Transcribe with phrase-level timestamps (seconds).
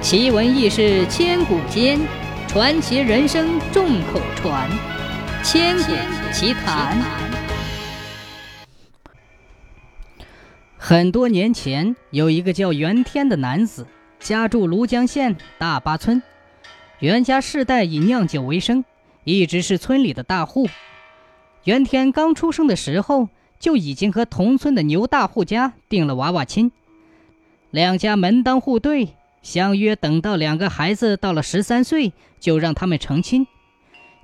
[0.00, 1.98] 奇闻异事千古间，
[2.46, 4.70] 传奇人生众口传。
[5.42, 5.92] 千古
[6.32, 6.96] 奇谈。
[10.76, 13.86] 很多年前，有一个叫袁天的男子，
[14.20, 16.22] 家住庐江县大巴村。
[17.00, 18.84] 袁家世代以酿酒为生，
[19.24, 20.68] 一直是村里的大户。
[21.64, 23.28] 袁天刚出生的时候，
[23.58, 26.70] 就已经和同村的牛大户家定了娃娃亲，
[27.72, 29.08] 两家门当户对。
[29.48, 33.46] 相约等到两个孩子到了十三岁，就让他们成亲。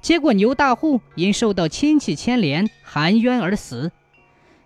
[0.02, 3.90] 结果牛大户因受到亲戚牵连，含冤而死。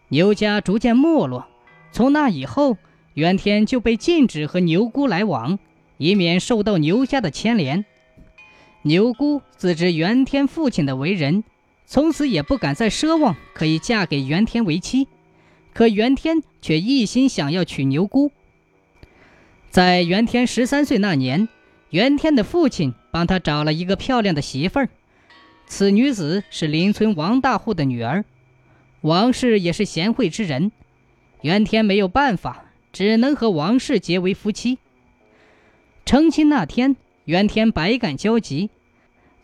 [0.08, 1.46] 牛家逐渐没落。
[1.92, 2.76] 从那以后，
[3.14, 5.60] 袁天就被禁止和牛姑来往，
[5.96, 7.84] 以免受到牛家的牵连。
[8.82, 11.44] 牛姑自知袁天父亲的为人，
[11.86, 15.06] 从此也不敢再奢望可以嫁给袁天为妻。
[15.72, 18.32] 可袁天却一心想要娶牛姑。
[19.70, 21.48] 在袁天十三岁那年，
[21.90, 24.88] 袁天的父亲帮他找了一个漂亮的媳妇儿。
[25.66, 28.24] 此女子是邻村王大户的女儿，
[29.02, 30.72] 王氏也是贤惠之人。
[31.42, 34.78] 袁天没有办法，只能和王氏结为夫妻。
[36.06, 36.96] 成亲那天，
[37.27, 38.70] 袁天百感交集。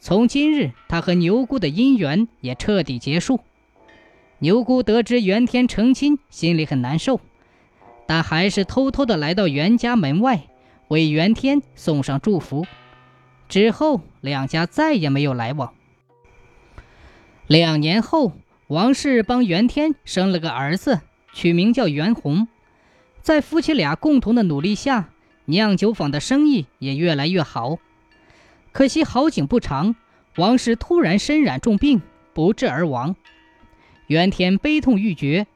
[0.00, 3.40] 从今日，他和牛姑的姻缘也彻底结束。
[4.38, 7.20] 牛姑得知袁天成亲，心里很难受。
[8.06, 10.44] 但还是偷偷的来到袁家门外，
[10.88, 12.66] 为袁天送上祝福。
[13.48, 15.72] 之后，两家再也没有来往。
[17.46, 18.32] 两年后，
[18.68, 21.00] 王氏帮袁天生了个儿子，
[21.32, 22.48] 取名叫袁弘。
[23.20, 25.10] 在夫妻俩共同的努力下，
[25.46, 27.78] 酿酒坊的生意也越来越好。
[28.72, 29.94] 可惜好景不长，
[30.36, 32.02] 王氏突然身染重病，
[32.32, 33.14] 不治而亡。
[34.06, 35.46] 袁天悲痛欲绝，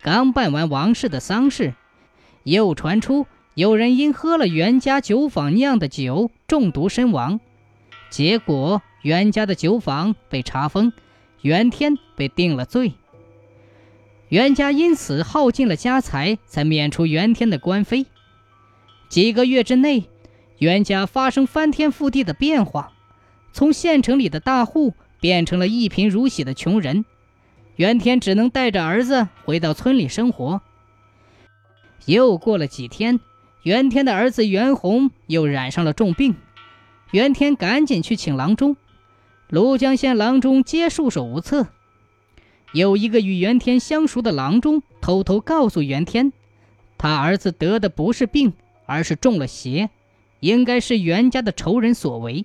[0.00, 1.74] 刚办完王氏的丧事。
[2.44, 7.40] 又传出有人因喝了袁家酒坊酿的酒中毒身亡，
[8.08, 10.92] 结果袁家的酒坊被查封，
[11.42, 12.94] 袁天被定了罪。
[14.28, 18.06] 袁家因此耗尽了家财，才免除袁天的官非。
[19.08, 20.04] 几个月之内，
[20.58, 22.92] 袁家发生翻天覆地的变化，
[23.52, 27.04] 从县城里的大户变成了一贫如洗的穷人。
[27.76, 30.60] 袁天只能带着儿子回到村里生活。
[32.06, 33.20] 又过了几天，
[33.62, 36.36] 袁天的儿子袁弘又染上了重病，
[37.10, 38.76] 袁天赶紧去请郎中，
[39.50, 41.68] 庐江县郎中皆束手无策。
[42.72, 46.32] 有一个与袁天相熟的郎中偷偷告诉袁天，
[46.98, 48.52] 他儿子得的不是病，
[48.86, 49.90] 而是中了邪，
[50.40, 52.44] 应该是袁家的仇人所为。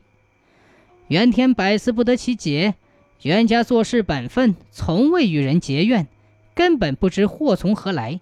[1.08, 2.76] 袁天百思不得其解，
[3.22, 6.08] 袁家做事本分，从未与人结怨，
[6.56, 8.22] 根本不知祸从何来。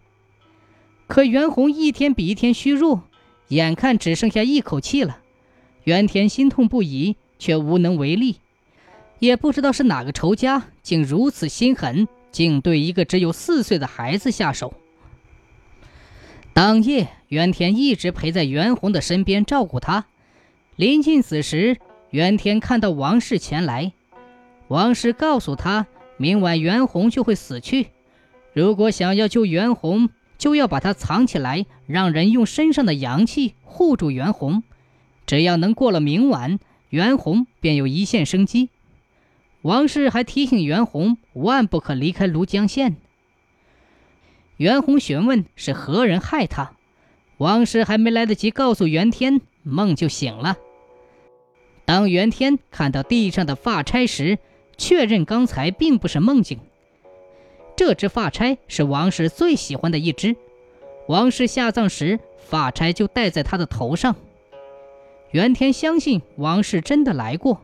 [1.11, 3.03] 可袁弘一天比一天虚弱，
[3.49, 5.19] 眼看只剩下一口气了，
[5.83, 8.38] 袁田心痛不已，却无能为力。
[9.19, 14.73] 也不知道是哪个仇家，竟如此心狠，竟对一个只有四岁的孩子下手。
[16.53, 20.05] 当夜，袁田一直陪在袁弘的身边照顾他。
[20.77, 21.75] 临近死时，
[22.11, 23.91] 袁田看到王氏前来，
[24.69, 27.88] 王氏告诉他，明晚袁弘就会死去，
[28.53, 30.07] 如果想要救袁弘。
[30.41, 34.63] 就要把他藏起来，让人用身上的阳气护住袁弘。
[35.28, 36.57] 只要能过了明晚，
[36.90, 38.69] 袁弘便有一线生机。
[39.62, 42.96] 王氏还提醒袁弘，万不可离开庐江县。
[44.57, 46.72] 袁弘询问是何人害他，
[47.38, 50.57] 王氏还没来得及告诉袁天，梦就醒了。
[51.85, 54.40] 当袁天看到地上的发钗时，
[54.75, 56.59] 确认刚才并不是梦境。
[57.75, 60.35] 这只发钗是王氏最喜欢的一只，
[61.07, 64.15] 王氏下葬时，发钗就戴在他的头上。
[65.31, 67.61] 袁天相信王氏真的来过，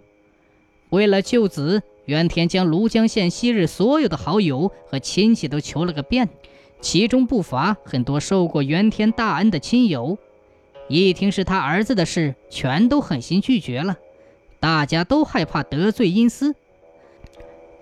[0.90, 6.29] 为了救子，袁天将庐江县昔日所有的好友和亲戚都求了个遍，
[6.79, 10.18] 其中不乏很多受过袁天大恩的亲友。
[10.88, 13.98] 一听是他儿子的事，全都狠心拒绝了。
[14.60, 16.56] 大家都害怕得罪阴司。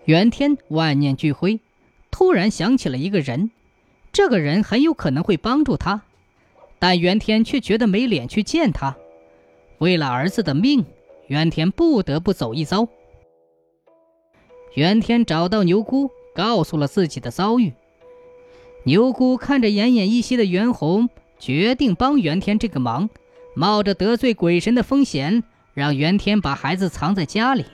[0.05, 1.59] 袁天万念俱灰。
[2.17, 3.51] 突然想起了一个人，
[4.13, 6.03] 这个人很有可能会帮助他，
[6.79, 8.95] 但袁天却觉得没脸去见他。
[9.79, 10.85] 为了儿子的命，
[11.27, 12.87] 袁天不得不走一遭。
[14.75, 17.73] 袁天找到牛姑，告诉了自己的遭遇。
[18.85, 23.09] 牛姑看着奄奄一息的袁弘，决定帮袁天这个忙，
[23.55, 27.65] 冒着得罪鬼神的风险，让袁天把孩子藏在家里。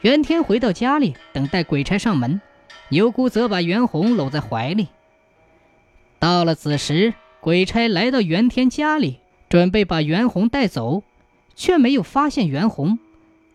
[0.00, 2.40] 袁天回到家里，等待鬼差上门。
[2.88, 4.88] 牛姑则把袁弘搂在怀里。
[6.18, 9.18] 到了子时，鬼差来到袁天家里，
[9.48, 11.02] 准备把袁弘带走，
[11.54, 12.98] 却没有发现袁弘，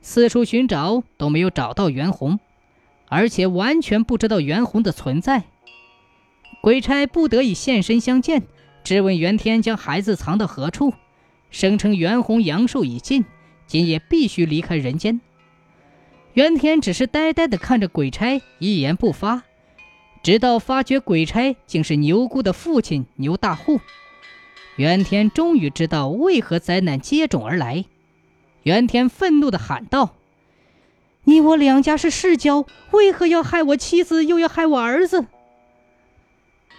[0.02, 2.40] 四处寻找都没有找到袁弘，
[3.08, 5.44] 而且完全不知道袁弘的存在。
[6.62, 8.44] 鬼差不得已现身相见，
[8.84, 10.94] 质问袁天将孩子藏到何处，
[11.50, 13.26] 声称袁弘阳寿已尽，
[13.66, 15.22] 今夜必须离开人间。
[16.34, 19.44] 袁天只是呆呆地看着鬼差，一言不发，
[20.24, 23.82] 直到发觉鬼差竟是牛姑的父亲牛大户，
[24.78, 27.84] 袁天终于知道为何灾难接踵而来。
[28.64, 30.16] 袁天愤怒地喊道
[31.26, 35.26] ：“你我两家是世交，为何要害我妻子，又要害我儿子？”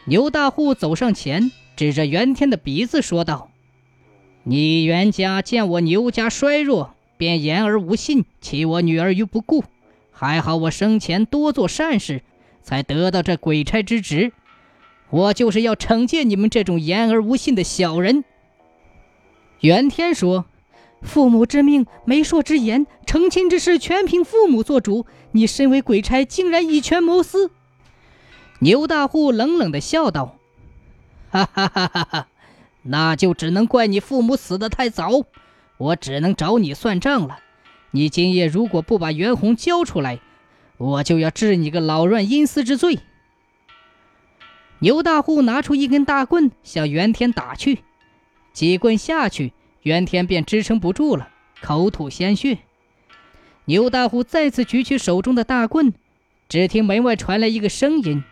[0.06, 3.50] 牛大户走上前，指着袁天的鼻子说道
[4.44, 9.62] ：“你袁家见我牛家衰弱，便言而无信，弃我女儿于不顾。
[10.10, 12.22] 还好我生前多做善事，
[12.64, 14.32] 才得到这鬼差之职。
[15.08, 18.24] 我就是要惩戒你们这种言而无信的小人。”
[19.62, 20.46] 袁天说
[21.00, 25.06] ：“父母之命，媒妁之言，成亲之事全凭父母做主。
[25.30, 27.52] 你身为鬼差，竟然以权谋私。”
[28.58, 30.38] 牛大户冷冷的笑道
[31.30, 32.26] ：“哈哈哈哈哈，
[32.82, 35.22] 那就只能怪你父母死得太早，
[35.82, 37.40] 我只能找你算账了。
[37.90, 40.20] 你今夜如果不把袁弘交出来，
[40.76, 43.00] 我就要治你个老乱阴司之罪。”
[44.78, 47.80] 牛大户拿出一根大棍向袁天打去，
[48.52, 49.52] 几棍下去，
[49.82, 51.28] 袁天便支撑不住了，
[51.60, 52.58] 口吐鲜血。
[53.64, 55.92] 牛大户再次举起手中的大棍，
[56.48, 58.22] 只听门外传来一个声音。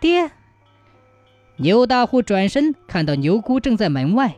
[0.00, 0.30] 爹，
[1.56, 4.36] 牛大户转身看到牛姑正在门外。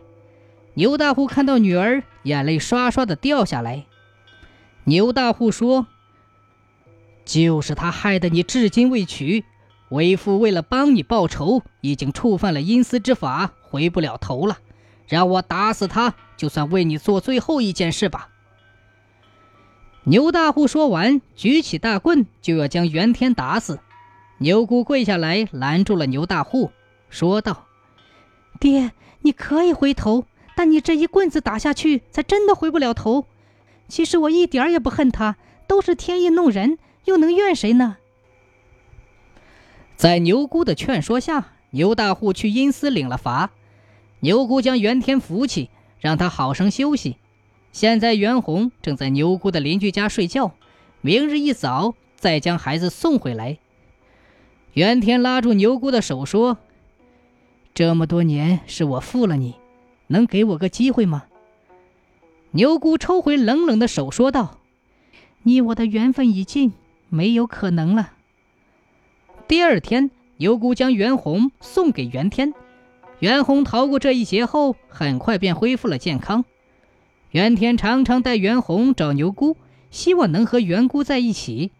[0.74, 3.84] 牛大户看到女儿，眼泪刷刷的掉下来。
[4.84, 5.86] 牛大户说
[7.24, 9.44] ：“就是他害得你至今未娶，
[9.90, 14.58] 为父为了帮你报仇，已经触犯了阴司之法，回不了头了。
[15.06, 18.30] 让我打死他，就算为你做最后一件事吧。”
[20.04, 23.78] 牛大户说完，举起大棍就要将袁天打死。
[24.38, 26.72] 牛姑跪下来拦住了牛大户，
[27.08, 27.66] 说道
[28.58, 28.90] ：“爹，
[29.20, 33.26] 你可以回头，但你这一棍子打下去，才真的回不了头。
[33.88, 37.96] 其实我一点也不恨他，都是天意弄人，又能怨谁呢？”
[39.96, 43.50] 在牛姑的劝说下，牛大户去阴司领了罚。
[44.20, 45.70] 牛姑将袁天扶起，
[46.00, 47.16] 让他好生休息。
[47.72, 50.52] 现在袁弘正在牛姑的邻居家睡觉，
[51.00, 53.58] 明日一早再将孩子送回来。
[54.74, 56.58] 袁天拉住牛姑的手说
[57.74, 59.54] ：“这么多年是我负了你，
[60.08, 61.24] 能给我个机会吗？”
[62.52, 64.58] 牛姑抽回冷冷的手说道
[65.42, 66.72] ：“你我的缘分已尽，
[67.08, 68.12] 没有可能了。”
[69.48, 72.54] 第二天，牛姑将袁弘送给袁天。
[73.18, 76.44] 袁弘逃过这一劫后，很快便恢复了健康。
[77.30, 79.56] 袁天常常带袁弘找牛姑，
[79.90, 81.70] 希望能和袁姑在一起。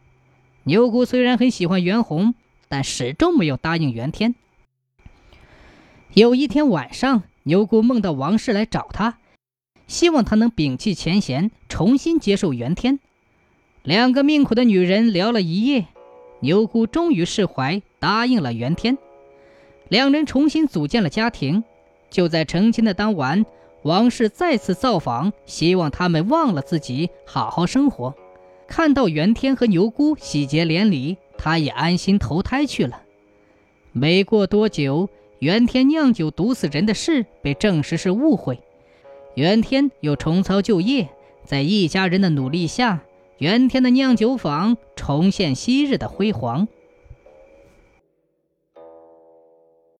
[0.64, 2.34] 牛姑虽然很喜欢袁弘。
[2.72, 4.34] 但始终没有答应袁天。
[6.14, 9.19] 有一天晚上，牛姑梦到王氏来找她，
[9.87, 12.99] 希望她能摒弃前嫌，重新接受袁天。
[13.83, 15.87] 两个命苦的女人聊了一夜，
[16.41, 18.97] 牛姑终于释怀，答应了袁天。
[19.89, 21.65] 两人重新组建了家庭。
[22.11, 23.47] 就在成亲的当晚，
[23.83, 28.15] 王氏再次造访，希望他们忘了自己，好好生活。
[28.69, 31.17] 看到袁天和牛姑喜结连理。
[31.44, 33.03] 他也安心投胎去了。
[33.91, 35.08] 没过多久，
[35.43, 38.61] 袁天酿酒毒死人的事被证实是误会。
[39.34, 41.08] 袁天又重操旧业，
[41.44, 43.03] 在一家人的努力下，
[43.39, 46.69] 袁天的酿酒坊重现昔日的辉煌。